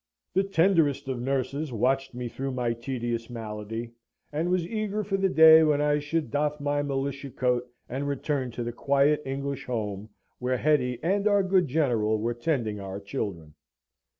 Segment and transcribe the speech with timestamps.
[0.33, 3.91] The tenderest of nurses watched me through my tedious malady,
[4.33, 8.49] and was eager for the day when I should doff my militia coat and return
[8.53, 10.09] to the quiet English home
[10.39, 13.53] where Hetty and our good General were tending our children.